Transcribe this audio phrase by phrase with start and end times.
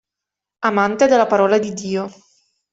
[0.61, 2.09] Amante della parola di Dio.